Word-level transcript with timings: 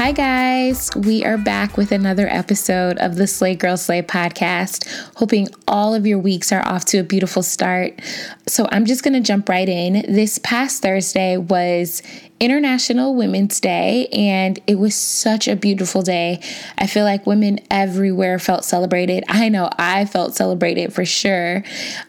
Hi, 0.00 0.12
guys. 0.12 0.88
We 0.96 1.26
are 1.26 1.36
back 1.36 1.76
with 1.76 1.92
another 1.92 2.26
episode 2.26 2.96
of 3.00 3.16
the 3.16 3.26
Slay 3.26 3.54
Girl 3.54 3.76
Slay 3.76 4.00
podcast. 4.00 4.88
Hoping 5.16 5.48
all 5.68 5.94
of 5.94 6.06
your 6.06 6.18
weeks 6.18 6.52
are 6.52 6.66
off 6.66 6.86
to 6.86 7.00
a 7.00 7.02
beautiful 7.02 7.42
start. 7.42 8.00
So, 8.46 8.66
I'm 8.72 8.86
just 8.86 9.04
going 9.04 9.12
to 9.12 9.20
jump 9.20 9.50
right 9.50 9.68
in. 9.68 10.10
This 10.10 10.38
past 10.38 10.80
Thursday 10.80 11.36
was 11.36 12.02
International 12.40 13.14
Women's 13.14 13.60
Day, 13.60 14.06
and 14.06 14.58
it 14.66 14.76
was 14.76 14.94
such 14.94 15.46
a 15.46 15.54
beautiful 15.54 16.00
day. 16.00 16.40
I 16.78 16.86
feel 16.86 17.04
like 17.04 17.26
women 17.26 17.60
everywhere 17.70 18.38
felt 18.38 18.64
celebrated. 18.64 19.22
I 19.28 19.50
know 19.50 19.68
I 19.76 20.06
felt 20.06 20.34
celebrated 20.34 20.94
for 20.94 21.04
sure. 21.04 21.62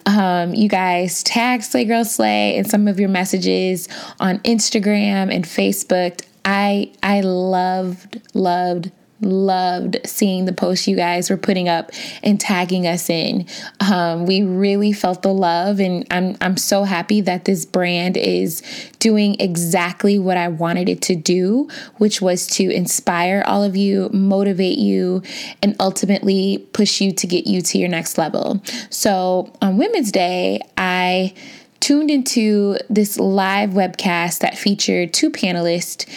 Um, 0.05 0.55
you 0.55 0.69
guys 0.69 1.23
tag 1.23 1.61
Slay 1.61 1.83
Girl 1.83 2.05
Slay 2.05 2.55
in 2.55 2.63
some 2.63 2.87
of 2.87 3.01
your 3.01 3.09
messages 3.09 3.89
on 4.17 4.39
Instagram 4.39 5.35
and 5.35 5.43
Facebook. 5.43 6.21
I 6.45 6.91
I 7.03 7.21
loved 7.21 8.21
loved 8.33 8.91
loved 9.21 9.97
seeing 10.03 10.45
the 10.45 10.53
posts 10.53 10.87
you 10.87 10.95
guys 10.95 11.29
were 11.29 11.37
putting 11.37 11.69
up 11.69 11.91
and 12.23 12.39
tagging 12.39 12.87
us 12.87 13.09
in. 13.09 13.45
Um, 13.79 14.25
we 14.25 14.41
really 14.41 14.91
felt 14.91 15.21
the 15.21 15.33
love, 15.33 15.79
and 15.79 16.05
I'm 16.11 16.35
I'm 16.41 16.57
so 16.57 16.83
happy 16.83 17.21
that 17.21 17.45
this 17.45 17.65
brand 17.65 18.17
is 18.17 18.61
doing 18.99 19.39
exactly 19.39 20.17
what 20.19 20.37
I 20.37 20.47
wanted 20.47 20.89
it 20.89 21.01
to 21.03 21.15
do, 21.15 21.69
which 21.97 22.21
was 22.21 22.47
to 22.47 22.69
inspire 22.69 23.43
all 23.45 23.63
of 23.63 23.75
you, 23.75 24.09
motivate 24.11 24.77
you, 24.77 25.21
and 25.61 25.75
ultimately 25.79 26.67
push 26.73 27.01
you 27.01 27.11
to 27.13 27.27
get 27.27 27.47
you 27.47 27.61
to 27.61 27.77
your 27.77 27.89
next 27.89 28.17
level. 28.17 28.61
So 28.89 29.53
on 29.61 29.77
Women's 29.77 30.11
Day, 30.11 30.61
I 30.77 31.33
tuned 31.81 32.09
into 32.09 32.77
this 32.89 33.19
live 33.19 33.71
webcast 33.71 34.39
that 34.39 34.57
featured 34.57 35.13
two 35.13 35.29
panelists 35.29 36.07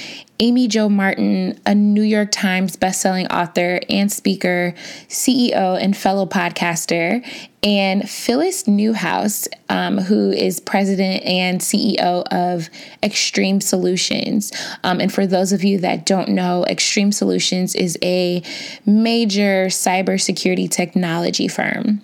Amy 0.41 0.67
Jo 0.67 0.89
Martin, 0.89 1.59
a 1.65 1.75
New 1.75 2.03
York 2.03 2.33
Times 2.33 2.77
bestselling 2.77 3.31
author 3.31 3.79
and 3.89 4.11
speaker, 4.11 4.75
CEO, 5.09 5.81
and 5.81 5.97
fellow 5.97 6.27
podcaster, 6.27 7.25
and 7.63 8.09
Phyllis 8.11 8.67
Newhouse, 8.67 9.47
um, 9.69 9.97
who 9.97 10.33
is 10.33 10.59
president 10.59 11.23
and 11.23 11.61
CEO 11.61 12.25
of 12.33 12.69
Xtreme 13.03 13.63
Solutions. 13.63 14.53
Um, 14.83 15.01
and 15.01 15.13
for 15.13 15.25
those 15.25 15.53
of 15.53 15.63
you 15.63 15.79
that 15.79 16.05
don't 16.05 16.31
know, 16.31 16.65
Xtreme 16.69 17.15
Solutions 17.15 17.77
is 17.77 17.97
a 18.03 18.43
major 18.85 19.67
cybersecurity 19.67 20.69
technology 20.69 21.47
firm 21.47 22.03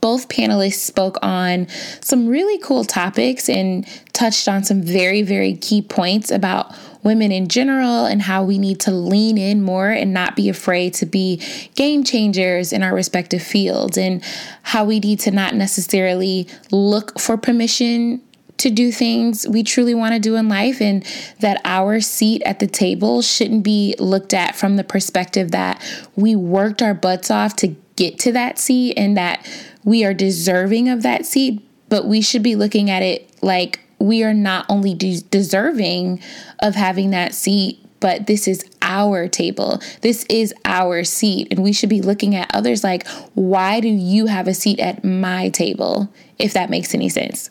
both 0.00 0.28
panelists 0.28 0.80
spoke 0.80 1.16
on 1.22 1.66
some 2.00 2.28
really 2.28 2.58
cool 2.58 2.84
topics 2.84 3.48
and 3.48 3.86
touched 4.12 4.48
on 4.48 4.64
some 4.64 4.82
very, 4.82 5.22
very 5.22 5.54
key 5.54 5.82
points 5.82 6.30
about 6.30 6.74
women 7.04 7.30
in 7.30 7.48
general 7.48 8.04
and 8.06 8.22
how 8.22 8.42
we 8.42 8.58
need 8.58 8.80
to 8.80 8.90
lean 8.90 9.38
in 9.38 9.62
more 9.62 9.88
and 9.88 10.12
not 10.12 10.34
be 10.34 10.48
afraid 10.48 10.92
to 10.92 11.06
be 11.06 11.40
game 11.74 12.02
changers 12.02 12.72
in 12.72 12.82
our 12.82 12.94
respective 12.94 13.42
fields, 13.42 13.96
and 13.96 14.22
how 14.62 14.84
we 14.84 14.98
need 14.98 15.20
to 15.20 15.30
not 15.30 15.54
necessarily 15.54 16.46
look 16.70 17.18
for 17.18 17.36
permission 17.36 18.20
to 18.56 18.70
do 18.70 18.90
things 18.90 19.46
we 19.46 19.62
truly 19.62 19.94
want 19.94 20.12
to 20.12 20.18
do 20.18 20.34
in 20.34 20.48
life, 20.48 20.80
and 20.80 21.04
that 21.38 21.60
our 21.64 22.00
seat 22.00 22.42
at 22.44 22.58
the 22.58 22.66
table 22.66 23.22
shouldn't 23.22 23.62
be 23.62 23.94
looked 24.00 24.34
at 24.34 24.56
from 24.56 24.74
the 24.74 24.82
perspective 24.82 25.52
that 25.52 25.80
we 26.16 26.34
worked 26.34 26.82
our 26.82 26.94
butts 26.94 27.30
off 27.30 27.54
to 27.54 27.76
get 27.98 28.18
to 28.20 28.32
that 28.32 28.58
seat 28.58 28.94
and 28.96 29.16
that 29.16 29.44
we 29.84 30.04
are 30.04 30.14
deserving 30.14 30.88
of 30.88 31.02
that 31.02 31.26
seat, 31.26 31.60
but 31.88 32.06
we 32.06 32.20
should 32.20 32.42
be 32.42 32.54
looking 32.54 32.88
at 32.88 33.02
it 33.02 33.30
like 33.42 33.80
we 33.98 34.22
are 34.22 34.32
not 34.32 34.64
only 34.68 34.94
de- 34.94 35.20
deserving 35.22 36.22
of 36.60 36.76
having 36.76 37.10
that 37.10 37.34
seat, 37.34 37.84
but 37.98 38.28
this 38.28 38.46
is 38.46 38.64
our 38.80 39.26
table. 39.26 39.80
This 40.02 40.24
is 40.30 40.54
our 40.64 41.02
seat. 41.02 41.48
And 41.50 41.64
we 41.64 41.72
should 41.72 41.88
be 41.88 42.00
looking 42.00 42.36
at 42.36 42.54
others 42.54 42.84
like, 42.84 43.08
why 43.34 43.80
do 43.80 43.88
you 43.88 44.26
have 44.26 44.46
a 44.46 44.54
seat 44.54 44.78
at 44.78 45.04
my 45.04 45.48
table? 45.48 46.08
If 46.38 46.52
that 46.52 46.70
makes 46.70 46.94
any 46.94 47.08
sense. 47.08 47.50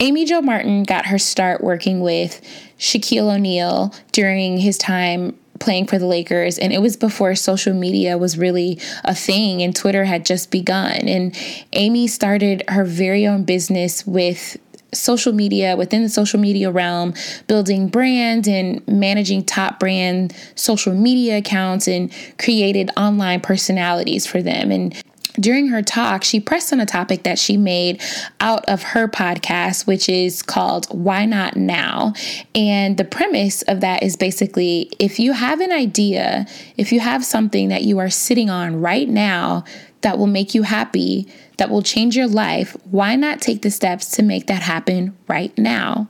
Amy 0.00 0.24
Jo 0.24 0.42
Martin 0.42 0.82
got 0.82 1.06
her 1.06 1.18
start 1.18 1.62
working 1.62 2.00
with 2.00 2.40
Shaquille 2.76 3.36
O'Neal 3.36 3.94
during 4.10 4.58
his 4.58 4.76
time 4.76 5.38
playing 5.60 5.86
for 5.86 5.98
the 5.98 6.06
Lakers. 6.06 6.58
And 6.58 6.72
it 6.72 6.82
was 6.82 6.96
before 6.96 7.34
social 7.36 7.74
media 7.74 8.18
was 8.18 8.36
really 8.36 8.80
a 9.04 9.14
thing 9.14 9.62
and 9.62 9.76
Twitter 9.76 10.04
had 10.04 10.26
just 10.26 10.50
begun. 10.50 11.06
And 11.06 11.36
Amy 11.72 12.08
started 12.08 12.64
her 12.68 12.84
very 12.84 13.26
own 13.26 13.44
business 13.44 14.06
with 14.06 14.56
social 14.92 15.32
media 15.32 15.76
within 15.76 16.02
the 16.02 16.08
social 16.08 16.40
media 16.40 16.70
realm 16.70 17.14
building 17.46 17.86
brands 17.86 18.48
and 18.48 18.86
managing 18.88 19.44
top 19.44 19.78
brand 19.78 20.34
social 20.56 20.92
media 20.92 21.38
accounts 21.38 21.86
and 21.86 22.12
created 22.38 22.90
online 22.96 23.40
personalities 23.40 24.26
for 24.26 24.42
them 24.42 24.72
and 24.72 25.00
during 25.40 25.68
her 25.68 25.82
talk, 25.82 26.24
she 26.24 26.40
pressed 26.40 26.72
on 26.72 26.80
a 26.80 26.86
topic 26.86 27.22
that 27.22 27.38
she 27.38 27.56
made 27.56 28.02
out 28.40 28.64
of 28.68 28.82
her 28.82 29.08
podcast, 29.08 29.86
which 29.86 30.08
is 30.08 30.42
called 30.42 30.86
Why 30.86 31.24
Not 31.24 31.56
Now? 31.56 32.14
And 32.54 32.96
the 32.96 33.04
premise 33.04 33.62
of 33.62 33.80
that 33.80 34.02
is 34.02 34.16
basically 34.16 34.90
if 34.98 35.18
you 35.18 35.32
have 35.32 35.60
an 35.60 35.72
idea, 35.72 36.46
if 36.76 36.92
you 36.92 37.00
have 37.00 37.24
something 37.24 37.68
that 37.68 37.82
you 37.82 37.98
are 37.98 38.10
sitting 38.10 38.50
on 38.50 38.80
right 38.80 39.08
now 39.08 39.64
that 40.02 40.18
will 40.18 40.26
make 40.26 40.54
you 40.54 40.62
happy, 40.62 41.28
that 41.58 41.70
will 41.70 41.82
change 41.82 42.16
your 42.16 42.26
life, 42.26 42.76
why 42.90 43.16
not 43.16 43.40
take 43.40 43.62
the 43.62 43.70
steps 43.70 44.10
to 44.12 44.22
make 44.22 44.46
that 44.46 44.62
happen 44.62 45.16
right 45.28 45.56
now? 45.58 46.08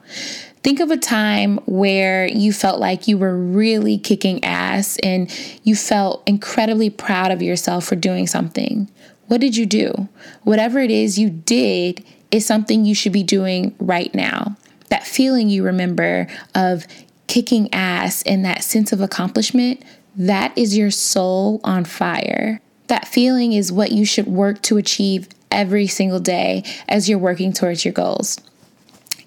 Think 0.62 0.80
of 0.80 0.90
a 0.90 0.96
time 0.96 1.58
where 1.66 2.26
you 2.26 2.52
felt 2.52 2.80
like 2.80 3.08
you 3.08 3.16
were 3.16 3.36
really 3.36 3.96
kicking 3.96 4.44
ass 4.44 4.98
and 5.02 5.30
you 5.64 5.74
felt 5.74 6.22
incredibly 6.26 6.90
proud 6.90 7.30
of 7.30 7.40
yourself 7.40 7.86
for 7.86 7.96
doing 7.96 8.26
something. 8.26 8.90
What 9.30 9.40
did 9.40 9.56
you 9.56 9.64
do? 9.64 10.08
Whatever 10.42 10.80
it 10.80 10.90
is 10.90 11.16
you 11.16 11.30
did 11.30 12.04
is 12.32 12.44
something 12.44 12.84
you 12.84 12.96
should 12.96 13.12
be 13.12 13.22
doing 13.22 13.76
right 13.78 14.12
now. 14.12 14.56
That 14.88 15.06
feeling 15.06 15.48
you 15.48 15.62
remember 15.62 16.26
of 16.52 16.84
kicking 17.28 17.72
ass 17.72 18.24
and 18.24 18.44
that 18.44 18.64
sense 18.64 18.92
of 18.92 19.00
accomplishment, 19.00 19.84
that 20.16 20.58
is 20.58 20.76
your 20.76 20.90
soul 20.90 21.60
on 21.62 21.84
fire. 21.84 22.60
That 22.88 23.06
feeling 23.06 23.52
is 23.52 23.70
what 23.70 23.92
you 23.92 24.04
should 24.04 24.26
work 24.26 24.62
to 24.62 24.78
achieve 24.78 25.28
every 25.52 25.86
single 25.86 26.18
day 26.18 26.64
as 26.88 27.08
you're 27.08 27.16
working 27.16 27.52
towards 27.52 27.84
your 27.84 27.94
goals. 27.94 28.36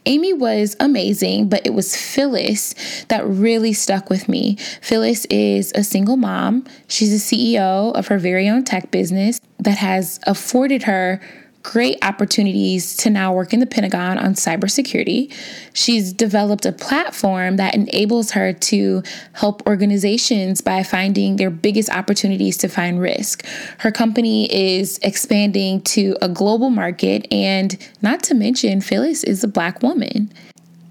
Amy 0.05 0.33
was 0.33 0.75
amazing, 0.79 1.47
but 1.47 1.65
it 1.65 1.73
was 1.73 1.95
Phyllis 1.95 2.75
that 3.07 3.25
really 3.25 3.73
stuck 3.73 4.09
with 4.09 4.27
me. 4.27 4.57
Phyllis 4.81 5.25
is 5.25 5.71
a 5.75 5.83
single 5.83 6.17
mom. 6.17 6.65
She's 6.87 7.13
a 7.13 7.35
CEO 7.35 7.93
of 7.93 8.07
her 8.07 8.19
very 8.19 8.49
own 8.49 8.63
tech 8.63 8.91
business 8.91 9.39
that 9.59 9.77
has 9.77 10.19
afforded 10.27 10.83
her 10.83 11.21
great 11.63 11.97
opportunities 12.03 12.95
to 12.97 13.09
now 13.09 13.33
work 13.33 13.53
in 13.53 13.59
the 13.59 13.65
Pentagon 13.65 14.17
on 14.17 14.33
cybersecurity. 14.33 15.33
She's 15.73 16.13
developed 16.13 16.65
a 16.65 16.71
platform 16.71 17.55
that 17.55 17.73
enables 17.73 18.31
her 18.31 18.53
to 18.53 19.01
help 19.31 19.65
organizations 19.65 20.61
by 20.61 20.83
finding 20.83 21.37
their 21.37 21.49
biggest 21.49 21.89
opportunities 21.89 22.57
to 22.57 22.67
find 22.67 22.99
risk. 22.99 23.45
Her 23.79 23.91
company 23.91 24.53
is 24.53 24.99
expanding 25.01 25.81
to 25.83 26.15
a 26.21 26.29
global 26.29 26.69
market, 26.69 27.25
and 27.31 27.77
not 28.01 28.21
to 28.23 28.35
mention, 28.35 28.81
Phyllis 28.81 29.23
is 29.23 29.43
a 29.43 29.47
Black 29.47 29.81
woman. 29.81 30.31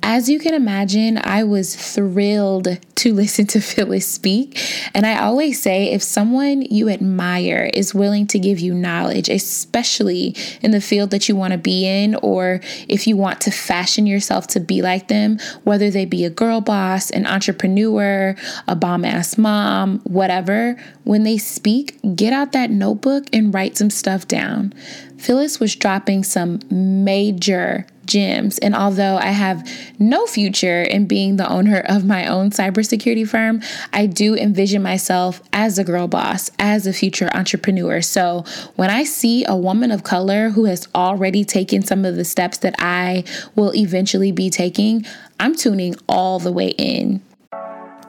As 0.04 0.28
you 0.28 0.40
can 0.40 0.52
imagine, 0.52 1.20
I 1.22 1.44
was 1.44 1.76
thrilled 1.76 2.76
to 2.96 3.14
listen 3.14 3.46
to 3.46 3.60
Phyllis 3.60 4.06
speak. 4.06 4.60
And 4.94 5.06
I 5.06 5.22
always 5.22 5.62
say 5.62 5.92
if 5.92 6.02
someone 6.02 6.62
you 6.62 6.88
admire 6.88 7.70
is 7.72 7.94
willing 7.94 8.26
to 8.28 8.38
give 8.40 8.58
you 8.58 8.74
knowledge, 8.74 9.28
especially 9.28 10.34
in 10.60 10.72
the 10.72 10.80
field 10.80 11.10
that 11.10 11.28
you 11.28 11.36
want 11.36 11.52
to 11.52 11.58
be 11.58 11.86
in, 11.86 12.16
or 12.16 12.60
if 12.88 13.06
you 13.06 13.16
want 13.16 13.40
to 13.42 13.52
fashion 13.52 14.06
yourself 14.06 14.48
to 14.48 14.60
be 14.60 14.82
like 14.82 15.06
them, 15.06 15.38
whether 15.62 15.88
they 15.88 16.04
be 16.04 16.24
a 16.24 16.30
girl 16.30 16.60
boss, 16.60 17.10
an 17.10 17.24
entrepreneur, 17.24 18.34
a 18.66 18.74
bomb 18.74 19.04
ass 19.04 19.38
mom, 19.38 20.00
whatever, 20.00 20.76
when 21.04 21.22
they 21.22 21.38
speak, 21.38 21.98
get 22.16 22.32
out 22.32 22.52
that 22.52 22.70
notebook 22.70 23.24
and 23.32 23.54
write 23.54 23.76
some 23.76 23.90
stuff 23.90 24.26
down. 24.26 24.74
Phyllis 25.16 25.60
was 25.60 25.76
dropping 25.76 26.24
some 26.24 26.58
major 26.70 27.86
gems. 28.06 28.58
And 28.58 28.74
although 28.74 29.16
I 29.16 29.28
have 29.28 29.68
no 29.98 30.26
future 30.26 30.82
in 30.82 31.06
being 31.06 31.36
the 31.36 31.48
owner 31.48 31.80
of 31.88 32.04
my 32.04 32.26
own 32.26 32.50
cybersecurity 32.50 33.28
firm, 33.28 33.62
I 33.92 34.06
do 34.06 34.34
envision 34.36 34.82
myself 34.82 35.42
as 35.52 35.78
a 35.78 35.84
girl 35.84 36.08
boss, 36.08 36.50
as 36.58 36.86
a 36.86 36.92
future 36.92 37.30
entrepreneur. 37.34 38.00
So 38.00 38.44
when 38.76 38.90
I 38.90 39.04
see 39.04 39.44
a 39.44 39.56
woman 39.56 39.90
of 39.90 40.04
color 40.04 40.50
who 40.50 40.64
has 40.64 40.88
already 40.94 41.44
taken 41.44 41.82
some 41.82 42.04
of 42.04 42.16
the 42.16 42.24
steps 42.24 42.58
that 42.58 42.74
I 42.78 43.24
will 43.54 43.74
eventually 43.74 44.32
be 44.32 44.50
taking, 44.50 45.04
I'm 45.38 45.54
tuning 45.54 45.96
all 46.08 46.38
the 46.38 46.52
way 46.52 46.68
in. 46.68 47.22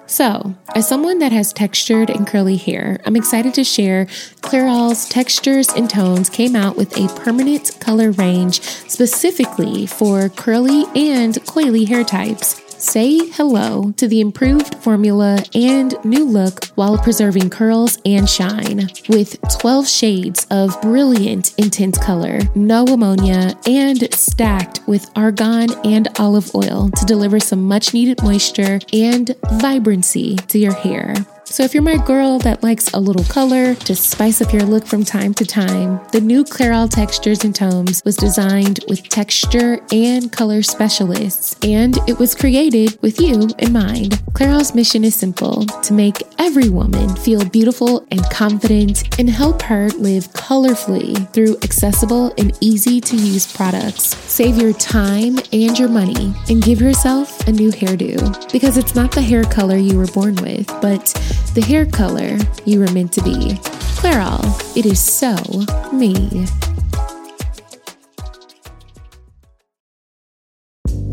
So, 0.05 0.53
as 0.75 0.87
someone 0.87 1.19
that 1.19 1.31
has 1.31 1.53
textured 1.53 2.09
and 2.09 2.27
curly 2.27 2.57
hair, 2.57 2.99
I'm 3.05 3.15
excited 3.15 3.53
to 3.55 3.63
share 3.63 4.07
Clairol's 4.41 5.07
Textures 5.07 5.69
and 5.69 5.89
Tones 5.89 6.29
came 6.29 6.55
out 6.55 6.75
with 6.75 6.95
a 6.97 7.07
permanent 7.19 7.77
color 7.79 8.11
range 8.11 8.61
specifically 8.61 9.85
for 9.85 10.29
curly 10.29 10.83
and 10.95 11.35
coily 11.45 11.87
hair 11.87 12.03
types. 12.03 12.62
Say 12.83 13.29
hello 13.29 13.93
to 13.95 14.09
the 14.09 14.19
improved 14.19 14.75
formula 14.75 15.41
and 15.55 15.95
new 16.03 16.25
look 16.25 16.65
while 16.75 16.97
preserving 16.97 17.49
curls 17.49 17.97
and 18.05 18.29
shine. 18.29 18.89
With 19.07 19.39
12 19.49 19.87
shades 19.87 20.45
of 20.51 20.79
brilliant 20.81 21.57
intense 21.57 21.97
color, 21.97 22.39
no 22.55 22.83
ammonia, 22.83 23.57
and 23.65 24.13
stacked 24.13 24.81
with 24.85 25.09
argan 25.15 25.69
and 25.85 26.09
olive 26.19 26.53
oil 26.53 26.89
to 26.97 27.05
deliver 27.05 27.39
some 27.39 27.63
much 27.63 27.93
needed 27.93 28.21
moisture 28.21 28.81
and 28.91 29.33
vibrancy 29.61 30.35
to 30.35 30.59
your 30.59 30.73
hair. 30.73 31.15
So, 31.45 31.63
if 31.63 31.73
you're 31.73 31.83
my 31.83 31.97
girl 31.97 32.39
that 32.39 32.63
likes 32.63 32.91
a 32.93 32.99
little 32.99 33.25
color 33.25 33.75
to 33.75 33.95
spice 33.95 34.41
up 34.41 34.53
your 34.53 34.63
look 34.63 34.87
from 34.87 35.03
time 35.03 35.33
to 35.35 35.45
time, 35.45 35.99
the 36.11 36.21
new 36.21 36.43
Clairol 36.45 36.89
Textures 36.89 37.43
and 37.43 37.53
Tones 37.53 38.01
was 38.05 38.15
designed 38.15 38.79
with 38.87 39.07
texture 39.09 39.79
and 39.91 40.31
color 40.31 40.63
specialists, 40.63 41.55
and 41.61 41.97
it 42.07 42.17
was 42.17 42.33
created 42.33 42.97
with 43.01 43.19
you 43.19 43.49
in 43.59 43.73
mind. 43.73 44.13
Clairol's 44.31 44.73
mission 44.73 45.03
is 45.03 45.15
simple 45.15 45.65
to 45.65 45.93
make 45.93 46.23
every 46.39 46.69
woman 46.69 47.13
feel 47.17 47.43
beautiful 47.45 48.07
and 48.09 48.23
confident 48.31 49.19
and 49.19 49.29
help 49.29 49.61
her 49.63 49.89
live 49.89 50.29
colorfully 50.29 51.31
through 51.33 51.57
accessible 51.61 52.33
and 52.37 52.57
easy 52.61 53.01
to 53.01 53.17
use 53.17 53.51
products. 53.53 54.15
Save 54.31 54.57
your 54.57 54.73
time 54.73 55.37
and 55.51 55.77
your 55.77 55.89
money 55.89 56.33
and 56.49 56.63
give 56.63 56.81
yourself 56.81 57.42
a 57.47 57.51
new 57.51 57.71
hairdo 57.71 58.51
because 58.51 58.77
it's 58.77 58.95
not 58.95 59.11
the 59.11 59.21
hair 59.21 59.43
color 59.43 59.77
you 59.77 59.97
were 59.97 60.07
born 60.07 60.35
with, 60.35 60.67
but 60.81 61.05
the 61.53 61.61
hair 61.61 61.85
color 61.85 62.37
you 62.65 62.79
were 62.79 62.91
meant 62.91 63.11
to 63.13 63.21
be. 63.23 63.59
Clairol, 63.99 64.43
it 64.77 64.85
is 64.85 65.01
so 65.01 65.35
me. 65.95 66.45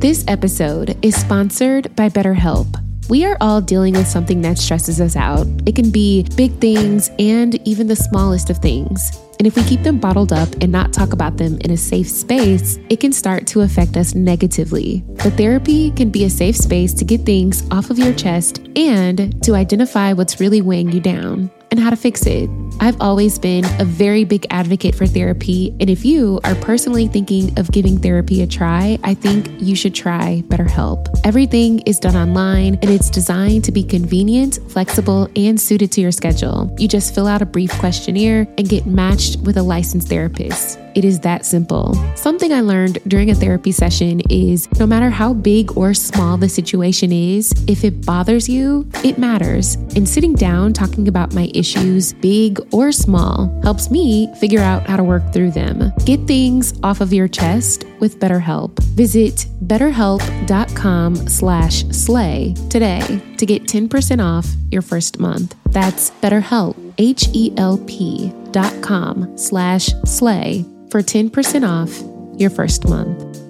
This 0.00 0.24
episode 0.28 0.96
is 1.04 1.14
sponsored 1.14 1.94
by 1.94 2.08
BetterHelp. 2.08 2.74
We 3.08 3.24
are 3.24 3.36
all 3.40 3.60
dealing 3.60 3.94
with 3.94 4.06
something 4.06 4.40
that 4.42 4.56
stresses 4.56 5.00
us 5.00 5.16
out. 5.16 5.46
It 5.66 5.74
can 5.74 5.90
be 5.90 6.26
big 6.36 6.52
things 6.58 7.10
and 7.18 7.56
even 7.66 7.86
the 7.86 7.96
smallest 7.96 8.50
of 8.50 8.58
things. 8.58 9.12
And 9.40 9.46
if 9.46 9.56
we 9.56 9.64
keep 9.64 9.82
them 9.82 9.96
bottled 9.96 10.34
up 10.34 10.50
and 10.60 10.70
not 10.70 10.92
talk 10.92 11.14
about 11.14 11.38
them 11.38 11.56
in 11.62 11.70
a 11.70 11.76
safe 11.78 12.10
space, 12.10 12.78
it 12.90 13.00
can 13.00 13.10
start 13.10 13.46
to 13.46 13.62
affect 13.62 13.96
us 13.96 14.14
negatively. 14.14 15.02
But 15.06 15.32
therapy 15.38 15.92
can 15.92 16.10
be 16.10 16.24
a 16.26 16.30
safe 16.30 16.58
space 16.58 16.92
to 16.92 17.06
get 17.06 17.22
things 17.22 17.66
off 17.70 17.88
of 17.88 17.98
your 17.98 18.12
chest 18.12 18.58
and 18.76 19.42
to 19.42 19.54
identify 19.54 20.12
what's 20.12 20.40
really 20.40 20.60
weighing 20.60 20.92
you 20.92 21.00
down 21.00 21.50
and 21.70 21.78
how 21.78 21.90
to 21.90 21.96
fix 21.96 22.26
it. 22.26 22.50
I've 22.80 23.00
always 23.00 23.38
been 23.38 23.64
a 23.78 23.84
very 23.84 24.24
big 24.24 24.46
advocate 24.50 24.94
for 24.94 25.06
therapy, 25.06 25.76
and 25.80 25.88
if 25.88 26.04
you 26.04 26.40
are 26.44 26.54
personally 26.56 27.06
thinking 27.06 27.56
of 27.58 27.70
giving 27.70 27.98
therapy 27.98 28.42
a 28.42 28.46
try, 28.46 28.98
I 29.04 29.14
think 29.14 29.48
you 29.60 29.76
should 29.76 29.94
try 29.94 30.42
BetterHelp. 30.48 31.06
Everything 31.24 31.80
is 31.80 31.98
done 31.98 32.16
online 32.16 32.74
and 32.82 32.90
it's 32.90 33.10
designed 33.10 33.64
to 33.64 33.72
be 33.72 33.84
convenient, 33.84 34.58
flexible, 34.68 35.28
and 35.36 35.60
suited 35.60 35.92
to 35.92 36.00
your 36.00 36.12
schedule. 36.12 36.74
You 36.78 36.88
just 36.88 37.14
fill 37.14 37.26
out 37.28 37.42
a 37.42 37.46
brief 37.46 37.70
questionnaire 37.78 38.48
and 38.58 38.68
get 38.68 38.86
matched 38.86 39.38
with 39.40 39.56
a 39.56 39.62
licensed 39.62 40.08
therapist. 40.08 40.79
It 40.94 41.04
is 41.04 41.20
that 41.20 41.46
simple. 41.46 41.94
Something 42.16 42.52
I 42.52 42.60
learned 42.60 42.98
during 43.06 43.30
a 43.30 43.34
therapy 43.34 43.72
session 43.72 44.20
is 44.28 44.68
no 44.78 44.86
matter 44.86 45.10
how 45.10 45.34
big 45.34 45.76
or 45.76 45.94
small 45.94 46.36
the 46.36 46.48
situation 46.48 47.12
is, 47.12 47.52
if 47.66 47.84
it 47.84 48.04
bothers 48.04 48.48
you, 48.48 48.88
it 49.04 49.18
matters. 49.18 49.74
And 49.96 50.08
sitting 50.08 50.34
down 50.34 50.72
talking 50.72 51.08
about 51.08 51.34
my 51.34 51.50
issues, 51.54 52.12
big 52.14 52.60
or 52.72 52.92
small, 52.92 53.48
helps 53.62 53.90
me 53.90 54.32
figure 54.36 54.60
out 54.60 54.88
how 54.88 54.96
to 54.96 55.04
work 55.04 55.32
through 55.32 55.52
them. 55.52 55.92
Get 56.04 56.26
things 56.26 56.78
off 56.82 57.00
of 57.00 57.12
your 57.12 57.28
chest 57.28 57.84
with 58.00 58.18
BetterHelp. 58.18 58.78
Visit 58.94 59.46
betterhelp.com 59.64 61.16
slash 61.28 61.84
slay 61.88 62.54
today 62.68 63.20
to 63.36 63.46
get 63.46 63.64
10% 63.64 64.24
off 64.24 64.48
your 64.70 64.82
first 64.82 65.20
month. 65.20 65.54
That's 65.66 66.10
BetterHelp, 66.10 66.76
H-E-L-P 66.98 68.32
dot 68.50 68.82
com 68.82 69.38
slash 69.38 69.86
slay 70.04 70.64
for 70.90 71.02
10% 71.02 71.68
off 71.68 72.40
your 72.40 72.50
first 72.50 72.88
month. 72.88 73.40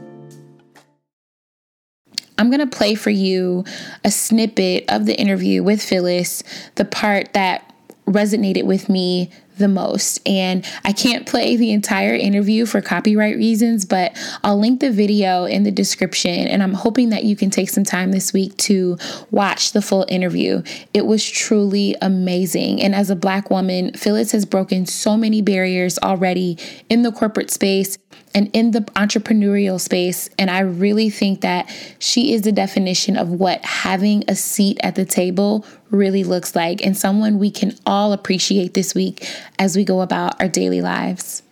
I'm 2.38 2.50
going 2.50 2.66
to 2.66 2.76
play 2.76 2.94
for 2.94 3.10
you 3.10 3.64
a 4.02 4.10
snippet 4.10 4.84
of 4.88 5.04
the 5.04 5.14
interview 5.14 5.62
with 5.62 5.82
Phyllis, 5.82 6.42
the 6.76 6.86
part 6.86 7.34
that 7.34 7.69
resonated 8.06 8.64
with 8.64 8.88
me 8.88 9.30
the 9.60 9.68
most. 9.68 10.20
And 10.26 10.66
I 10.84 10.92
can't 10.92 11.26
play 11.26 11.54
the 11.54 11.70
entire 11.70 12.14
interview 12.14 12.66
for 12.66 12.80
copyright 12.80 13.36
reasons, 13.36 13.84
but 13.84 14.16
I'll 14.42 14.58
link 14.58 14.80
the 14.80 14.90
video 14.90 15.44
in 15.44 15.62
the 15.62 15.70
description. 15.70 16.48
And 16.48 16.62
I'm 16.62 16.74
hoping 16.74 17.10
that 17.10 17.24
you 17.24 17.36
can 17.36 17.50
take 17.50 17.70
some 17.70 17.84
time 17.84 18.10
this 18.10 18.32
week 18.32 18.56
to 18.58 18.98
watch 19.30 19.72
the 19.72 19.82
full 19.82 20.06
interview. 20.08 20.62
It 20.92 21.06
was 21.06 21.28
truly 21.28 21.94
amazing. 22.02 22.82
And 22.82 22.94
as 22.94 23.10
a 23.10 23.16
Black 23.16 23.50
woman, 23.50 23.92
Phyllis 23.92 24.32
has 24.32 24.44
broken 24.44 24.86
so 24.86 25.16
many 25.16 25.42
barriers 25.42 25.98
already 25.98 26.58
in 26.88 27.02
the 27.02 27.12
corporate 27.12 27.50
space 27.50 27.98
and 28.34 28.50
in 28.52 28.70
the 28.70 28.80
entrepreneurial 28.96 29.80
space. 29.80 30.30
And 30.38 30.50
I 30.50 30.60
really 30.60 31.10
think 31.10 31.40
that 31.40 31.70
she 31.98 32.32
is 32.32 32.42
the 32.42 32.52
definition 32.52 33.16
of 33.16 33.28
what 33.28 33.64
having 33.64 34.24
a 34.28 34.36
seat 34.36 34.78
at 34.82 34.94
the 34.94 35.04
table 35.04 35.64
really 35.90 36.24
looks 36.24 36.54
like 36.54 36.84
and 36.84 36.96
someone 36.96 37.38
we 37.38 37.50
can 37.50 37.76
all 37.84 38.12
appreciate 38.12 38.74
this 38.74 38.94
week 38.94 39.28
as 39.58 39.76
we 39.76 39.84
go 39.84 40.00
about 40.00 40.40
our 40.40 40.48
daily 40.48 40.80
lives. 40.80 41.42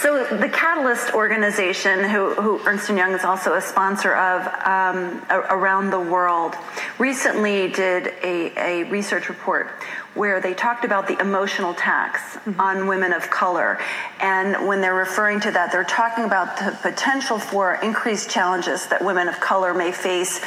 So 0.00 0.24
the 0.24 0.48
Catalyst 0.48 1.12
organization, 1.12 2.04
who, 2.04 2.34
who, 2.34 2.60
Ernst 2.64 2.88
& 2.88 2.90
Young 2.90 3.14
is 3.14 3.24
also 3.24 3.54
a 3.54 3.60
sponsor 3.60 4.14
of 4.14 4.46
um, 4.64 5.22
around 5.30 5.90
the 5.90 5.98
world, 5.98 6.54
recently 6.98 7.68
did 7.68 8.08
a, 8.22 8.52
a, 8.56 8.90
research 8.90 9.28
report 9.28 9.68
where 10.14 10.40
they 10.40 10.54
talked 10.54 10.84
about 10.84 11.08
the 11.08 11.18
emotional 11.20 11.74
tax 11.74 12.20
mm-hmm. 12.36 12.60
on 12.60 12.86
women 12.86 13.12
of 13.12 13.28
color. 13.30 13.78
And 14.20 14.68
when 14.68 14.80
they're 14.80 14.94
referring 14.94 15.40
to 15.40 15.50
that, 15.50 15.72
they're 15.72 15.84
talking 15.84 16.24
about 16.24 16.56
the 16.58 16.76
potential 16.82 17.38
for 17.38 17.74
increased 17.76 18.30
challenges 18.30 18.86
that 18.86 19.04
women 19.04 19.28
of 19.28 19.40
color 19.40 19.74
may 19.74 19.90
face 19.90 20.40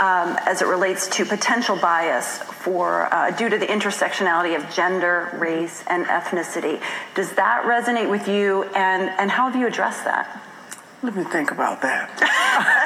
um, 0.00 0.36
as 0.46 0.62
it 0.62 0.66
relates 0.66 1.08
to 1.16 1.24
potential 1.24 1.76
bias 1.76 2.38
for 2.38 3.12
uh, 3.12 3.30
due 3.30 3.48
to 3.48 3.58
the 3.58 3.66
intersectionality 3.66 4.56
of 4.56 4.68
gender, 4.74 5.36
race, 5.38 5.82
and 5.86 6.04
ethnicity. 6.06 6.80
Does 7.14 7.32
that 7.32 7.64
resonate 7.64 8.10
with 8.10 8.28
you, 8.28 8.64
and 8.74 9.10
and 9.18 9.30
how 9.30 9.48
have 9.48 9.58
you 9.58 9.66
addressed 9.66 10.04
that? 10.04 10.42
Let 11.02 11.14
me 11.14 11.24
think 11.24 11.50
about 11.50 11.82
that. 11.82 12.82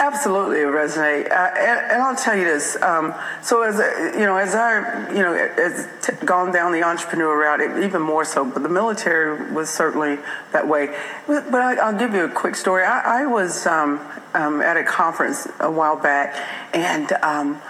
Absolutely, 0.00 0.60
it 0.60 0.66
resonate, 0.66 1.30
uh, 1.30 1.50
and, 1.58 1.92
and, 1.92 2.02
I'll 2.02 2.16
tell 2.16 2.36
you 2.36 2.44
this. 2.44 2.80
Um, 2.82 3.14
so 3.42 3.62
as 3.62 3.76
you 4.14 4.24
know, 4.24 4.36
as 4.36 4.54
I 4.54 5.10
you 5.10 5.18
know, 5.18 5.34
as 5.34 5.88
t- 6.00 6.12
gone 6.24 6.52
down 6.52 6.72
the 6.72 6.82
entrepreneur 6.82 7.38
route, 7.38 7.60
it, 7.60 7.84
even 7.84 8.00
more 8.00 8.24
so. 8.24 8.44
But 8.44 8.62
the 8.62 8.68
military 8.68 9.52
was 9.52 9.68
certainly 9.68 10.18
that 10.52 10.66
way. 10.66 10.96
But, 11.26 11.50
but 11.50 11.60
I, 11.60 11.90
will 11.90 11.98
give 11.98 12.14
you 12.14 12.24
a 12.24 12.28
quick 12.28 12.54
story. 12.54 12.84
I, 12.84 13.22
I 13.22 13.26
was 13.26 13.66
um, 13.66 14.00
um, 14.34 14.62
at 14.62 14.76
a 14.76 14.84
conference 14.84 15.46
a 15.60 15.70
while 15.70 15.96
back, 15.96 16.36
and 16.74 17.12
um, 17.22 17.60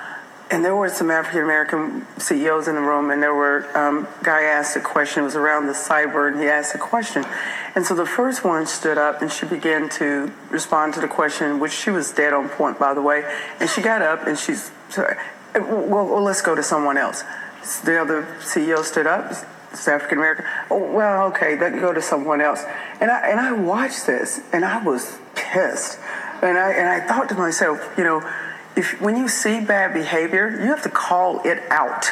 and 0.52 0.62
there 0.62 0.76
were 0.76 0.90
some 0.90 1.10
African 1.10 1.42
American 1.42 2.06
CEOs 2.18 2.68
in 2.68 2.74
the 2.74 2.80
room, 2.82 3.10
and 3.10 3.22
there 3.22 3.34
were 3.34 3.66
um, 3.74 4.06
guy 4.22 4.42
asked 4.42 4.76
a 4.76 4.80
question. 4.80 5.22
It 5.22 5.24
was 5.24 5.34
around 5.34 5.66
the 5.66 5.72
cyber, 5.72 6.30
and 6.30 6.38
he 6.38 6.46
asked 6.46 6.74
a 6.74 6.78
question, 6.78 7.24
and 7.74 7.86
so 7.86 7.94
the 7.94 8.04
first 8.04 8.44
one 8.44 8.66
stood 8.66 8.98
up, 8.98 9.22
and 9.22 9.32
she 9.32 9.46
began 9.46 9.88
to 10.00 10.30
respond 10.50 10.92
to 10.94 11.00
the 11.00 11.08
question, 11.08 11.58
which 11.58 11.72
she 11.72 11.88
was 11.88 12.12
dead 12.12 12.34
on 12.34 12.50
point, 12.50 12.78
by 12.78 12.92
the 12.92 13.00
way. 13.00 13.24
And 13.60 13.70
she 13.70 13.80
got 13.80 14.02
up, 14.02 14.26
and 14.26 14.38
she's 14.38 14.70
well, 15.54 16.06
well 16.06 16.22
let's 16.22 16.42
go 16.42 16.54
to 16.54 16.62
someone 16.62 16.98
else. 16.98 17.24
The 17.84 17.98
other 17.98 18.24
CEO 18.40 18.84
stood 18.84 19.06
up. 19.06 19.32
It's 19.72 19.88
African 19.88 20.18
American. 20.18 20.44
Oh, 20.70 20.92
well, 20.92 21.28
okay, 21.28 21.54
then 21.56 21.80
go 21.80 21.94
to 21.94 22.02
someone 22.02 22.42
else. 22.42 22.62
And 23.00 23.10
I 23.10 23.30
and 23.30 23.40
I 23.40 23.52
watched 23.52 24.06
this, 24.06 24.42
and 24.52 24.66
I 24.66 24.84
was 24.84 25.18
pissed 25.34 25.98
and 26.42 26.58
I, 26.58 26.72
and 26.72 26.88
I 26.88 27.00
thought 27.06 27.28
to 27.28 27.36
myself, 27.36 27.80
you 27.96 28.04
know, 28.04 28.20
if 28.76 29.00
when 29.00 29.16
you 29.16 29.28
see 29.28 29.60
bad 29.60 29.92
behavior, 29.92 30.50
you 30.50 30.66
have 30.66 30.82
to 30.82 30.90
call 30.90 31.40
it 31.44 31.62
out. 31.70 32.06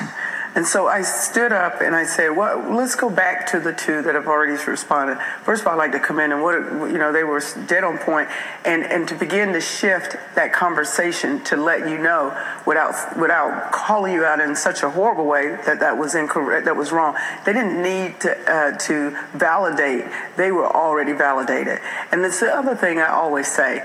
And 0.54 0.66
so 0.66 0.88
I 0.88 1.02
stood 1.02 1.52
up 1.52 1.80
and 1.80 1.94
I 1.94 2.04
said, 2.04 2.30
well, 2.30 2.74
let's 2.74 2.96
go 2.96 3.08
back 3.08 3.46
to 3.52 3.60
the 3.60 3.72
two 3.72 4.02
that 4.02 4.16
have 4.16 4.26
already 4.26 4.60
responded. 4.64 5.18
First 5.44 5.62
of 5.62 5.68
all, 5.68 5.74
I'd 5.74 5.78
like 5.78 5.92
to 5.92 6.00
come 6.00 6.18
in 6.18 6.32
and 6.32 6.42
what, 6.42 6.54
you 6.90 6.98
know, 6.98 7.12
they 7.12 7.22
were 7.22 7.40
dead 7.68 7.84
on 7.84 7.98
point 7.98 8.28
and, 8.64 8.82
and 8.82 9.06
to 9.08 9.14
begin 9.14 9.52
to 9.52 9.60
shift 9.60 10.16
that 10.34 10.52
conversation 10.52 11.42
to 11.44 11.56
let 11.56 11.88
you 11.88 11.98
know 11.98 12.36
without, 12.66 13.16
without 13.16 13.70
calling 13.70 14.12
you 14.12 14.24
out 14.24 14.40
in 14.40 14.56
such 14.56 14.82
a 14.82 14.90
horrible 14.90 15.26
way 15.26 15.56
that 15.66 15.78
that 15.80 15.96
was 15.96 16.16
incorrect, 16.16 16.64
that 16.64 16.76
was 16.76 16.90
wrong. 16.90 17.16
They 17.46 17.52
didn't 17.52 17.80
need 17.80 18.18
to, 18.20 18.52
uh, 18.52 18.76
to 18.76 19.16
validate. 19.34 20.04
They 20.36 20.50
were 20.50 20.66
already 20.66 21.12
validated. 21.12 21.78
And 22.10 22.24
it's 22.24 22.40
the 22.40 22.52
other 22.52 22.74
thing 22.74 22.98
I 22.98 23.08
always 23.10 23.46
say 23.46 23.84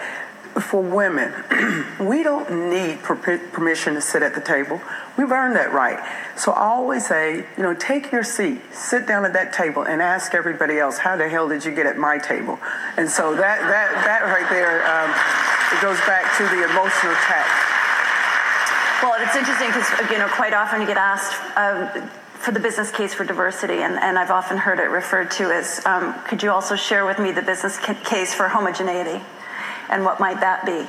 for 0.62 0.82
women, 0.82 1.34
we 2.00 2.24
don't 2.24 2.70
need 2.70 3.04
per- 3.04 3.38
permission 3.52 3.96
to 3.96 4.02
sit 4.02 4.24
at 4.24 4.36
the 4.36 4.42
table. 4.42 4.80
We've 5.18 5.32
earned 5.32 5.56
that 5.56 5.74
right. 5.74 6.00
So 6.38 6.52
I 6.52 6.68
always 6.68 7.06
say, 7.06 7.46
you 7.58 7.64
know, 7.64 7.74
take 7.74 8.12
your 8.12 8.24
seat, 8.24 8.62
sit 8.72 9.06
down 9.06 9.26
at 9.26 9.34
that 9.34 9.54
table, 9.54 9.84
and 9.84 10.02
ask 10.02 10.34
everybody 10.34 10.80
else, 10.80 10.98
how 10.98 11.18
the 11.18 11.28
hell 11.28 11.50
did 11.50 11.66
you 11.66 11.72
get 11.72 11.86
at 11.86 11.98
my 11.98 12.18
table? 12.18 12.58
And 12.98 13.10
so 13.10 13.36
that 13.36 13.60
that 13.60 14.06
that 14.06 14.24
right 14.24 14.48
there, 14.50 14.80
um, 14.88 15.12
it 15.76 15.82
goes 15.82 16.00
back 16.08 16.24
to 16.38 16.44
the 16.44 16.64
emotional 16.72 17.16
tax. 17.28 17.48
Well, 19.04 19.16
it's 19.20 19.36
interesting 19.36 19.68
because 19.68 20.12
you 20.12 20.18
know, 20.18 20.28
quite 20.30 20.54
often 20.54 20.82
you 20.82 20.88
get 20.88 20.98
asked. 20.98 21.36
Um, 21.58 22.10
for 22.36 22.52
the 22.52 22.60
business 22.60 22.92
case 22.92 23.12
for 23.12 23.24
diversity, 23.24 23.82
and, 23.82 23.96
and 23.96 24.20
I've 24.20 24.30
often 24.30 24.58
heard 24.58 24.78
it 24.78 24.92
referred 24.92 25.32
to 25.32 25.46
as 25.46 25.84
um, 25.88 26.14
could 26.28 26.44
you 26.44 26.52
also 26.52 26.76
share 26.76 27.04
with 27.04 27.18
me 27.18 27.32
the 27.32 27.42
business 27.42 27.80
case 27.80 28.36
for 28.36 28.48
homogeneity? 28.48 29.20
And 29.90 30.04
what 30.04 30.20
might 30.20 30.40
that 30.42 30.66
be? 30.66 30.88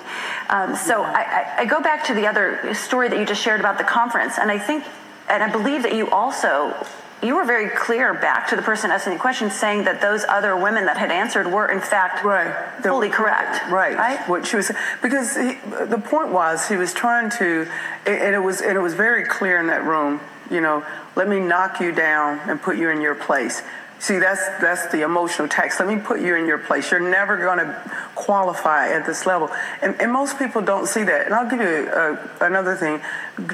Um, 0.49 0.77
so 0.77 1.03
I, 1.03 1.55
I, 1.59 1.65
go 1.65 1.81
back 1.81 2.05
to 2.07 2.15
the 2.15 2.27
other 2.27 2.75
story 2.75 3.09
that 3.09 3.19
you 3.19 3.27
just 3.27 3.43
shared 3.43 3.61
about 3.61 3.79
the 3.79 3.85
conference, 3.85 4.39
and 4.39 4.51
I 4.51 4.59
think, 4.59 4.85
and 5.29 5.43
I 5.43 5.51
believe 5.51 5.83
that 5.83 5.95
you 5.95 6.11
also. 6.11 6.75
You 7.23 7.35
were 7.35 7.47
very 7.47 7.71
clear 7.71 8.13
back 8.13 8.47
to 8.51 8.57
the 8.57 8.63
person 8.63 8.91
asking 8.91 9.15
the 9.15 9.19
question, 9.19 9.51
saying 9.51 9.85
that 9.85 10.03
those 10.03 10.25
other 10.29 10.55
women 10.55 10.85
that 10.85 10.99
had 10.99 11.11
answered 11.11 11.51
were 11.51 11.67
in 11.67 11.81
fact 11.81 12.23
right. 12.23 12.55
fully 12.83 13.09
correct. 13.09 13.71
Right. 13.71 13.97
Right. 13.97 14.29
What 14.29 14.47
she 14.47 14.57
was 14.57 14.71
because 15.01 15.35
he, 15.35 15.55
the 15.87 15.99
point 15.99 16.31
was 16.31 16.69
he 16.69 16.77
was 16.77 16.93
trying 16.93 17.31
to, 17.39 17.67
and 18.05 18.35
it 18.35 18.43
was 18.43 18.61
and 18.61 18.77
it 18.77 18.83
was 18.83 18.93
very 18.93 19.25
clear 19.25 19.59
in 19.59 19.67
that 19.69 19.85
room. 19.85 20.21
You 20.51 20.61
know, 20.61 20.85
let 21.17 21.27
me 21.27 21.41
knock 21.41 21.81
you 21.81 21.91
down 21.91 22.39
and 22.51 22.61
put 22.61 22.77
you 22.77 22.91
in 22.91 23.01
your 23.01 23.15
place. 23.15 23.63
See, 23.99 24.19
that's 24.19 24.47
that's 24.61 24.87
the 24.93 25.03
emotional 25.03 25.49
tax. 25.49 25.81
Let 25.81 25.89
me 25.89 25.97
put 25.97 26.21
you 26.21 26.37
in 26.37 26.47
your 26.47 26.59
place. 26.59 26.91
You're 26.91 27.01
never 27.01 27.39
going 27.39 27.59
to 27.59 28.09
qualify 28.15 28.89
at 28.91 29.07
this 29.07 29.25
level, 29.25 29.51
and, 29.81 29.99
and 30.01 30.13
most 30.13 30.39
people 30.39 30.61
don't 30.61 30.87
see 30.87 31.03
that. 31.05 31.25
And 31.25 31.35
I'll 31.35 31.49
give 31.49 31.61
you 31.61 31.89
a, 31.91 32.19
another 32.43 32.77
thing: 32.77 33.01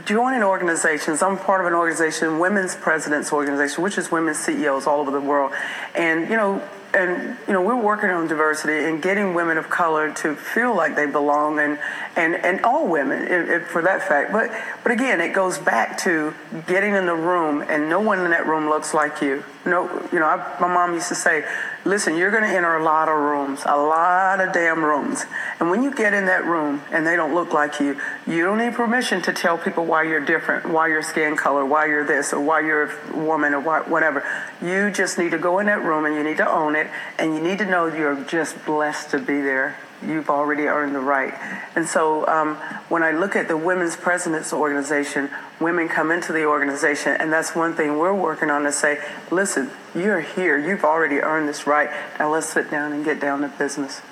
joining 0.04 0.42
organizations. 0.42 1.22
I'm 1.22 1.38
part 1.38 1.60
of 1.60 1.68
an 1.68 1.74
organization, 1.74 2.40
Women's 2.40 2.74
Presidents 2.74 3.32
Organization, 3.32 3.84
which 3.84 3.96
is 3.98 4.10
women 4.10 4.34
CEOs 4.34 4.86
all 4.86 4.98
over 4.98 5.12
the 5.12 5.20
world, 5.20 5.52
and 5.94 6.28
you 6.28 6.36
know 6.36 6.60
and 6.94 7.36
you 7.46 7.52
know 7.52 7.62
we're 7.62 7.80
working 7.80 8.10
on 8.10 8.26
diversity 8.26 8.84
and 8.88 9.02
getting 9.02 9.34
women 9.34 9.56
of 9.56 9.70
color 9.70 10.12
to 10.12 10.34
feel 10.34 10.74
like 10.74 10.94
they 10.96 11.06
belong 11.06 11.58
and 11.58 11.78
and 12.16 12.34
and 12.34 12.60
all 12.64 12.86
women 12.86 13.64
for 13.64 13.82
that 13.82 14.06
fact. 14.06 14.32
But 14.32 14.50
but 14.82 14.92
again 14.92 15.20
it 15.20 15.32
goes 15.32 15.58
back 15.58 15.98
to 15.98 16.34
getting 16.66 16.94
in 16.94 17.06
the 17.06 17.14
room 17.14 17.62
and 17.62 17.88
no 17.88 18.00
one 18.00 18.20
in 18.20 18.30
that 18.30 18.46
room 18.46 18.68
looks 18.68 18.94
like 18.94 19.22
you. 19.22 19.44
No 19.64 19.84
you 20.12 20.18
know 20.18 20.26
I, 20.26 20.56
my 20.60 20.68
mom 20.68 20.94
used 20.94 21.08
to 21.08 21.14
say 21.14 21.44
listen 21.84 22.16
you're 22.16 22.30
going 22.30 22.42
to 22.42 22.48
enter 22.48 22.76
a 22.76 22.84
lot 22.84 23.08
of 23.08 23.16
rooms 23.16 23.62
a 23.64 23.76
lot 23.76 24.40
of 24.40 24.52
damn 24.52 24.84
rooms 24.84 25.24
and 25.58 25.70
when 25.70 25.82
you 25.82 25.94
get 25.94 26.12
in 26.12 26.26
that 26.26 26.44
room 26.44 26.82
and 26.90 27.06
they 27.06 27.16
don't 27.16 27.34
look 27.34 27.52
like 27.54 27.80
you 27.80 27.98
you 28.26 28.44
don't 28.44 28.58
need 28.58 28.74
permission 28.74 29.22
to 29.22 29.32
tell 29.32 29.56
people 29.56 29.86
why 29.86 30.02
you're 30.02 30.20
different 30.20 30.68
why 30.68 30.88
your 30.88 31.02
skin 31.02 31.36
color 31.36 31.64
why 31.64 31.86
you're 31.86 32.06
this 32.06 32.34
or 32.34 32.40
why 32.40 32.60
you're 32.60 32.84
a 32.84 33.16
woman 33.16 33.54
or 33.54 33.60
why, 33.60 33.80
whatever 33.80 34.22
you 34.60 34.90
just 34.90 35.18
need 35.18 35.30
to 35.30 35.38
go 35.38 35.58
in 35.58 35.66
that 35.66 35.82
room 35.82 36.04
and 36.04 36.14
you 36.14 36.22
need 36.22 36.36
to 36.36 36.50
own 36.50 36.76
it 36.76 36.82
it, 36.82 36.90
and 37.18 37.34
you 37.34 37.40
need 37.40 37.58
to 37.58 37.66
know 37.66 37.86
you're 37.86 38.22
just 38.24 38.62
blessed 38.66 39.10
to 39.10 39.18
be 39.18 39.40
there. 39.40 39.76
You've 40.06 40.30
already 40.30 40.64
earned 40.64 40.94
the 40.94 41.00
right. 41.00 41.34
And 41.76 41.86
so 41.86 42.26
um, 42.26 42.56
when 42.88 43.02
I 43.02 43.12
look 43.12 43.36
at 43.36 43.48
the 43.48 43.56
Women's 43.56 43.96
Presidents 43.96 44.52
Organization, 44.52 45.30
women 45.60 45.88
come 45.88 46.10
into 46.10 46.32
the 46.32 46.44
organization, 46.44 47.16
and 47.20 47.32
that's 47.32 47.54
one 47.54 47.74
thing 47.74 47.98
we're 47.98 48.14
working 48.14 48.50
on 48.50 48.64
to 48.64 48.72
say, 48.72 49.02
listen, 49.30 49.70
you're 49.94 50.20
here. 50.20 50.58
You've 50.58 50.84
already 50.84 51.20
earned 51.20 51.48
this 51.48 51.66
right. 51.66 51.90
Now 52.18 52.32
let's 52.32 52.48
sit 52.48 52.70
down 52.70 52.92
and 52.92 53.04
get 53.04 53.20
down 53.20 53.40
to 53.42 53.48
business. 53.48 54.02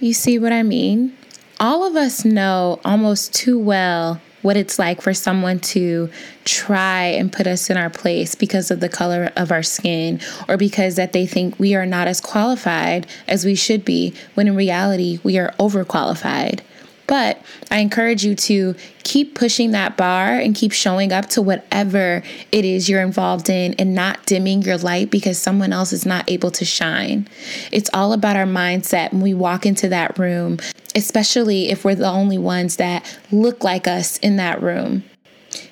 You 0.00 0.12
see 0.12 0.38
what 0.38 0.52
I 0.52 0.62
mean? 0.62 1.16
All 1.60 1.86
of 1.86 1.94
us 1.94 2.24
know 2.24 2.80
almost 2.84 3.34
too 3.34 3.58
well 3.58 4.20
what 4.42 4.56
it's 4.56 4.78
like 4.78 5.00
for 5.00 5.14
someone 5.14 5.58
to 5.60 6.10
try 6.44 7.04
and 7.04 7.32
put 7.32 7.46
us 7.46 7.70
in 7.70 7.76
our 7.76 7.90
place 7.90 8.34
because 8.34 8.70
of 8.70 8.80
the 8.80 8.88
color 8.88 9.30
of 9.36 9.50
our 9.50 9.62
skin 9.62 10.20
or 10.48 10.56
because 10.56 10.96
that 10.96 11.12
they 11.12 11.26
think 11.26 11.58
we 11.58 11.74
are 11.74 11.86
not 11.86 12.08
as 12.08 12.20
qualified 12.20 13.06
as 13.26 13.44
we 13.44 13.54
should 13.54 13.84
be 13.84 14.14
when 14.34 14.48
in 14.48 14.56
reality 14.56 15.18
we 15.22 15.38
are 15.38 15.52
overqualified. 15.58 16.60
But 17.06 17.42
I 17.70 17.80
encourage 17.80 18.24
you 18.24 18.34
to 18.36 18.74
keep 19.02 19.34
pushing 19.34 19.72
that 19.72 19.96
bar 19.96 20.28
and 20.38 20.54
keep 20.54 20.72
showing 20.72 21.12
up 21.12 21.26
to 21.30 21.42
whatever 21.42 22.22
it 22.52 22.64
is 22.64 22.88
you're 22.88 23.02
involved 23.02 23.50
in 23.50 23.74
and 23.74 23.94
not 23.94 24.24
dimming 24.24 24.62
your 24.62 24.78
light 24.78 25.10
because 25.10 25.36
someone 25.36 25.72
else 25.72 25.92
is 25.92 26.06
not 26.06 26.30
able 26.30 26.50
to 26.52 26.64
shine. 26.64 27.28
It's 27.70 27.90
all 27.92 28.12
about 28.12 28.36
our 28.36 28.46
mindset 28.46 29.12
when 29.12 29.20
we 29.20 29.34
walk 29.34 29.66
into 29.66 29.88
that 29.88 30.18
room, 30.18 30.58
especially 30.94 31.70
if 31.70 31.84
we're 31.84 31.94
the 31.94 32.08
only 32.08 32.38
ones 32.38 32.76
that 32.76 33.18
look 33.30 33.64
like 33.64 33.86
us 33.86 34.18
in 34.18 34.36
that 34.36 34.62
room. 34.62 35.04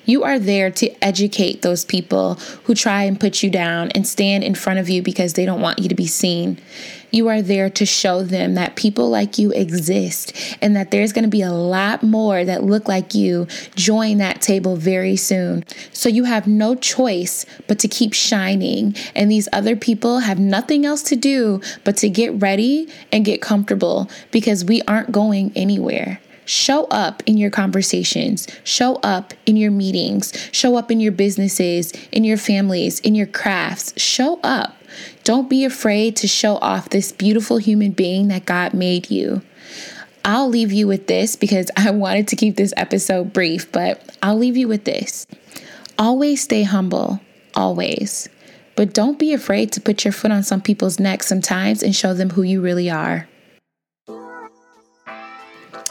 You 0.05 0.23
are 0.23 0.39
there 0.39 0.71
to 0.71 1.03
educate 1.03 1.61
those 1.61 1.85
people 1.85 2.35
who 2.63 2.75
try 2.75 3.03
and 3.03 3.19
put 3.19 3.43
you 3.43 3.49
down 3.49 3.91
and 3.91 4.07
stand 4.07 4.43
in 4.43 4.55
front 4.55 4.79
of 4.79 4.89
you 4.89 5.01
because 5.01 5.33
they 5.33 5.45
don't 5.45 5.61
want 5.61 5.79
you 5.79 5.89
to 5.89 5.95
be 5.95 6.07
seen. 6.07 6.59
You 7.11 7.27
are 7.27 7.41
there 7.41 7.69
to 7.69 7.85
show 7.85 8.23
them 8.23 8.55
that 8.55 8.77
people 8.77 9.09
like 9.09 9.37
you 9.37 9.51
exist 9.51 10.33
and 10.61 10.75
that 10.75 10.91
there's 10.91 11.11
going 11.11 11.25
to 11.25 11.29
be 11.29 11.41
a 11.41 11.51
lot 11.51 12.03
more 12.03 12.45
that 12.45 12.63
look 12.63 12.87
like 12.87 13.13
you 13.13 13.47
join 13.75 14.17
that 14.19 14.41
table 14.41 14.77
very 14.77 15.17
soon. 15.17 15.65
So 15.91 16.07
you 16.07 16.23
have 16.23 16.47
no 16.47 16.73
choice 16.75 17.45
but 17.67 17.79
to 17.79 17.89
keep 17.89 18.13
shining. 18.13 18.95
And 19.13 19.29
these 19.29 19.49
other 19.51 19.75
people 19.75 20.19
have 20.19 20.39
nothing 20.39 20.85
else 20.85 21.03
to 21.03 21.15
do 21.17 21.61
but 21.83 21.97
to 21.97 22.09
get 22.09 22.41
ready 22.41 22.87
and 23.11 23.25
get 23.25 23.41
comfortable 23.41 24.09
because 24.31 24.63
we 24.63 24.81
aren't 24.83 25.11
going 25.11 25.51
anywhere. 25.53 26.21
Show 26.45 26.85
up 26.85 27.21
in 27.25 27.37
your 27.37 27.51
conversations, 27.51 28.47
show 28.63 28.95
up 29.03 29.33
in 29.45 29.55
your 29.55 29.71
meetings, 29.71 30.33
show 30.51 30.75
up 30.75 30.91
in 30.91 30.99
your 30.99 31.11
businesses, 31.11 31.93
in 32.11 32.23
your 32.23 32.37
families, 32.37 32.99
in 32.99 33.15
your 33.15 33.27
crafts. 33.27 33.93
Show 34.01 34.39
up. 34.43 34.75
Don't 35.23 35.49
be 35.49 35.63
afraid 35.63 36.15
to 36.17 36.27
show 36.27 36.55
off 36.57 36.89
this 36.89 37.11
beautiful 37.11 37.57
human 37.57 37.91
being 37.91 38.27
that 38.29 38.45
God 38.45 38.73
made 38.73 39.09
you. 39.09 39.41
I'll 40.25 40.49
leave 40.49 40.71
you 40.71 40.87
with 40.87 41.07
this 41.07 41.35
because 41.35 41.69
I 41.77 41.91
wanted 41.91 42.27
to 42.29 42.35
keep 42.35 42.55
this 42.55 42.73
episode 42.77 43.33
brief, 43.33 43.71
but 43.71 44.17
I'll 44.21 44.37
leave 44.37 44.57
you 44.57 44.67
with 44.67 44.85
this. 44.85 45.27
Always 45.97 46.41
stay 46.41 46.63
humble, 46.63 47.19
always. 47.55 48.29
But 48.75 48.93
don't 48.93 49.19
be 49.19 49.33
afraid 49.33 49.71
to 49.73 49.81
put 49.81 50.03
your 50.05 50.11
foot 50.11 50.31
on 50.31 50.43
some 50.43 50.61
people's 50.61 50.99
necks 50.99 51.27
sometimes 51.27 51.83
and 51.83 51.95
show 51.95 52.13
them 52.13 52.31
who 52.31 52.41
you 52.41 52.61
really 52.61 52.89
are. 52.89 53.27